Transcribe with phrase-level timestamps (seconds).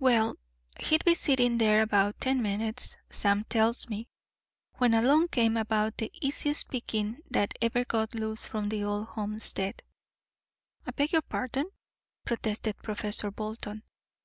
[0.00, 0.34] "Well,
[0.80, 4.08] he'd been sitting there about ten minutes, Sam tells me,
[4.78, 9.80] when along came about the easiest picking that ever got loose from the old homestead"
[10.86, 11.66] "I beg your pardon,"
[12.24, 13.84] protested Professor Bolton.